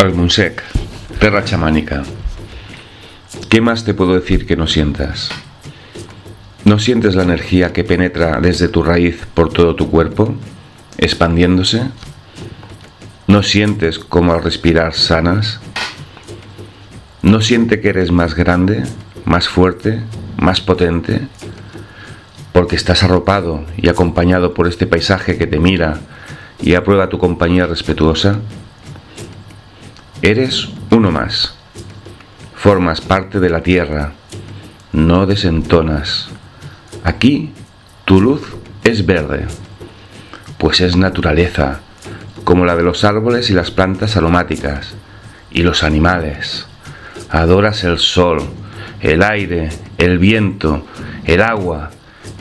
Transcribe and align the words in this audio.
Almunsec, 0.00 0.62
terra 1.18 1.44
chamánica. 1.44 2.04
¿Qué 3.50 3.60
más 3.60 3.84
te 3.84 3.92
puedo 3.92 4.14
decir 4.14 4.46
que 4.46 4.56
no 4.56 4.66
sientas? 4.66 5.28
¿No 6.64 6.78
sientes 6.78 7.14
la 7.14 7.22
energía 7.22 7.74
que 7.74 7.84
penetra 7.84 8.40
desde 8.40 8.68
tu 8.68 8.82
raíz 8.82 9.26
por 9.34 9.52
todo 9.52 9.76
tu 9.76 9.90
cuerpo, 9.90 10.34
expandiéndose? 10.96 11.82
¿No 13.26 13.42
sientes 13.42 13.98
cómo 13.98 14.32
al 14.32 14.42
respirar 14.42 14.94
sanas? 14.94 15.60
¿No 17.20 17.42
siente 17.42 17.82
que 17.82 17.90
eres 17.90 18.10
más 18.10 18.34
grande, 18.34 18.84
más 19.26 19.48
fuerte, 19.50 20.00
más 20.38 20.62
potente? 20.62 21.28
Porque 22.54 22.76
estás 22.76 23.02
arropado 23.02 23.66
y 23.76 23.90
acompañado 23.90 24.54
por 24.54 24.66
este 24.66 24.86
paisaje 24.86 25.36
que 25.36 25.46
te 25.46 25.58
mira 25.58 26.00
y 26.58 26.72
aprueba 26.72 27.10
tu 27.10 27.18
compañía 27.18 27.66
respetuosa. 27.66 28.38
Eres 30.22 30.68
uno 30.90 31.10
más. 31.10 31.54
Formas 32.54 33.00
parte 33.00 33.40
de 33.40 33.48
la 33.48 33.62
tierra. 33.62 34.12
No 34.92 35.24
desentonas. 35.24 36.28
Aquí 37.04 37.54
tu 38.04 38.20
luz 38.20 38.42
es 38.84 39.06
verde, 39.06 39.46
pues 40.58 40.82
es 40.82 40.94
naturaleza, 40.94 41.80
como 42.44 42.66
la 42.66 42.76
de 42.76 42.82
los 42.82 43.02
árboles 43.04 43.48
y 43.48 43.54
las 43.54 43.70
plantas 43.70 44.18
aromáticas, 44.18 44.94
y 45.50 45.62
los 45.62 45.82
animales. 45.82 46.66
Adoras 47.30 47.82
el 47.84 47.98
sol, 47.98 48.42
el 49.00 49.22
aire, 49.22 49.70
el 49.96 50.18
viento, 50.18 50.84
el 51.24 51.40
agua. 51.40 51.92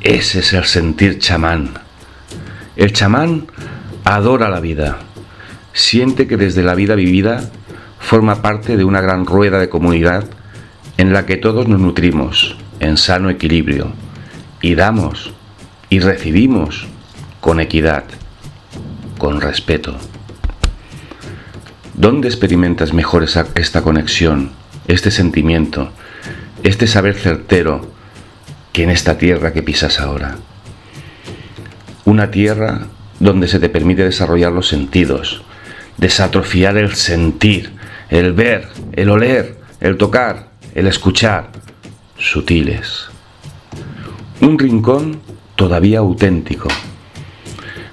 Ese 0.00 0.38
es 0.38 0.52
el 0.52 0.64
sentir 0.64 1.18
chamán. 1.18 1.70
El 2.76 2.92
chamán 2.92 3.48
adora 4.04 4.48
la 4.48 4.60
vida. 4.60 4.98
Siente 5.72 6.28
que 6.28 6.36
desde 6.36 6.62
la 6.62 6.76
vida 6.76 6.94
vivida 6.94 7.50
forma 8.14 8.42
parte 8.42 8.76
de 8.76 8.84
una 8.84 9.00
gran 9.00 9.26
rueda 9.26 9.58
de 9.58 9.68
comunidad 9.68 10.22
en 10.98 11.12
la 11.12 11.26
que 11.26 11.36
todos 11.36 11.66
nos 11.66 11.80
nutrimos 11.80 12.56
en 12.78 12.96
sano 12.96 13.28
equilibrio 13.28 13.90
y 14.62 14.76
damos 14.76 15.32
y 15.90 15.98
recibimos 15.98 16.86
con 17.40 17.58
equidad, 17.58 18.04
con 19.18 19.40
respeto. 19.40 19.96
¿Dónde 21.94 22.28
experimentas 22.28 22.92
mejor 22.92 23.24
esta 23.24 23.82
conexión, 23.82 24.52
este 24.86 25.10
sentimiento, 25.10 25.90
este 26.62 26.86
saber 26.86 27.16
certero 27.16 27.90
que 28.72 28.84
en 28.84 28.90
esta 28.90 29.18
tierra 29.18 29.52
que 29.52 29.64
pisas 29.64 29.98
ahora? 29.98 30.36
Una 32.04 32.30
tierra 32.30 32.86
donde 33.18 33.48
se 33.48 33.58
te 33.58 33.68
permite 33.68 34.04
desarrollar 34.04 34.52
los 34.52 34.68
sentidos, 34.68 35.42
desatrofiar 35.96 36.76
el 36.76 36.94
sentir, 36.94 37.73
el 38.10 38.32
ver, 38.32 38.68
el 38.92 39.10
oler, 39.10 39.56
el 39.80 39.96
tocar, 39.96 40.50
el 40.74 40.86
escuchar, 40.86 41.50
sutiles. 42.18 43.06
Un 44.40 44.58
rincón 44.58 45.20
todavía 45.56 46.00
auténtico, 46.00 46.68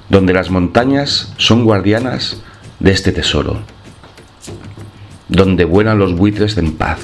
donde 0.09 0.33
las 0.33 0.49
montañas 0.49 1.33
son 1.37 1.63
guardianas 1.63 2.41
de 2.79 2.91
este 2.91 3.11
tesoro, 3.11 3.59
donde 5.29 5.65
vuelan 5.65 5.99
los 5.99 6.15
buitres 6.15 6.57
en 6.57 6.73
paz, 6.73 6.99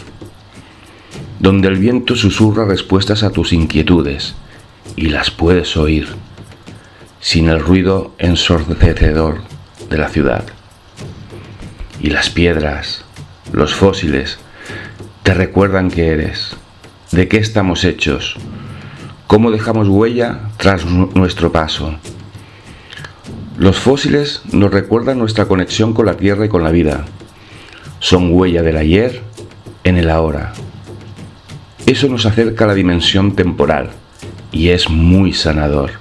donde 1.39 1.67
el 1.67 1.77
viento 1.77 2.16
susurra 2.16 2.66
respuestas 2.66 3.23
a 3.23 3.30
tus 3.30 3.53
inquietudes 3.53 4.36
y 4.95 5.09
las 5.09 5.31
puedes 5.31 5.77
oír, 5.77 6.08
sin 7.19 7.47
el 7.47 7.59
ruido 7.59 8.14
ensordecedor 8.17 9.42
de 9.89 9.97
la 9.97 10.09
ciudad 10.09 10.56
y 12.00 12.09
las 12.09 12.30
piedras, 12.30 13.03
los 13.52 13.73
fósiles, 13.73 14.40
te 15.23 15.34
recuerdan 15.34 15.90
que 15.90 16.08
eres, 16.08 16.56
de 17.12 17.28
qué 17.28 17.38
estamos 17.38 17.84
hechos, 17.84 18.36
cómo 19.27 19.52
dejamos 19.52 19.88
huella 19.88 20.49
tras 20.58 20.86
nuestro 20.86 21.52
paso. 21.52 21.95
Los 23.58 23.77
fósiles 23.77 24.42
nos 24.52 24.71
recuerdan 24.71 25.20
nuestra 25.20 25.45
conexión 25.45 25.94
con 25.94 26.05
la 26.05 26.16
tierra 26.16 26.45
y 26.45 26.49
con 26.49 26.64
la 26.64 26.71
vida. 26.71 27.05
Son 28.00 28.33
huella 28.33 28.61
del 28.61 28.77
ayer 28.77 29.23
en 29.83 29.98
el 29.98 30.10
ahora. 30.10 30.54
Eso 31.86 32.08
nos 32.08 32.26
acerca 32.26 32.66
a 32.66 32.67
la 32.67 32.73
dimensión 32.73 33.36
temporal 33.36 33.89
y 34.52 34.70
es 34.70 34.89
muy 34.89 35.33
sanador. 35.33 35.92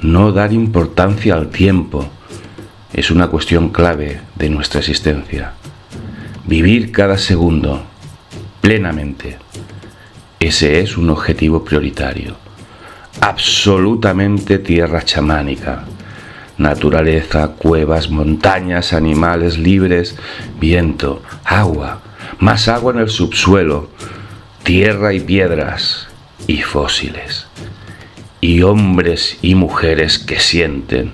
No 0.00 0.32
dar 0.32 0.52
importancia 0.52 1.34
al 1.34 1.48
tiempo 1.48 2.08
es 2.92 3.10
una 3.10 3.28
cuestión 3.28 3.68
clave 3.70 4.20
de 4.34 4.48
nuestra 4.48 4.80
existencia. 4.80 5.52
Vivir 6.46 6.90
cada 6.90 7.18
segundo 7.18 7.82
plenamente. 8.60 9.36
Ese 10.40 10.80
es 10.80 10.96
un 10.96 11.10
objetivo 11.10 11.64
prioritario. 11.64 12.36
Absolutamente 13.20 14.58
tierra 14.58 15.02
chamánica. 15.02 15.84
Naturaleza, 16.56 17.48
cuevas, 17.52 18.10
montañas, 18.10 18.92
animales 18.92 19.58
libres, 19.58 20.16
viento, 20.58 21.22
agua, 21.44 22.00
más 22.38 22.68
agua 22.68 22.92
en 22.94 23.00
el 23.00 23.10
subsuelo, 23.10 23.90
tierra 24.64 25.12
y 25.12 25.20
piedras 25.20 26.08
y 26.46 26.62
fósiles. 26.62 27.46
Y 28.40 28.62
hombres 28.62 29.38
y 29.42 29.54
mujeres 29.54 30.18
que 30.18 30.40
sienten 30.40 31.12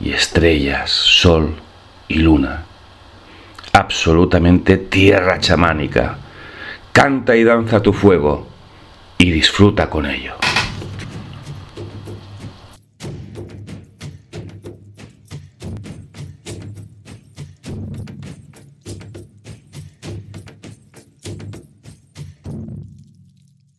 y 0.00 0.12
estrellas, 0.12 0.90
sol 0.90 1.54
y 2.08 2.14
luna. 2.14 2.64
Absolutamente 3.72 4.78
tierra 4.78 5.38
chamánica. 5.38 6.16
Canta 6.92 7.36
y 7.36 7.44
danza 7.44 7.80
tu 7.80 7.92
fuego 7.92 8.48
y 9.18 9.30
disfruta 9.30 9.88
con 9.88 10.06
ello. 10.06 10.34